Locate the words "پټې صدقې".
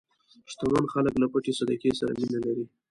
1.33-1.91